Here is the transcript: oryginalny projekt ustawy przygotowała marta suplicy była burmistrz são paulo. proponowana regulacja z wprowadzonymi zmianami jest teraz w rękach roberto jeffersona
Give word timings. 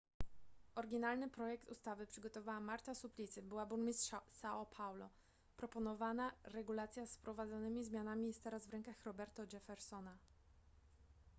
oryginalny 0.75 1.29
projekt 1.29 1.69
ustawy 1.69 2.07
przygotowała 2.07 2.59
marta 2.59 2.95
suplicy 2.95 3.41
była 3.41 3.65
burmistrz 3.65 4.11
são 4.31 4.65
paulo. 4.65 5.09
proponowana 5.57 6.31
regulacja 6.43 7.05
z 7.05 7.15
wprowadzonymi 7.15 7.85
zmianami 7.85 8.27
jest 8.27 8.43
teraz 8.43 8.67
w 8.67 8.71
rękach 8.71 9.03
roberto 9.05 9.43
jeffersona 9.53 10.17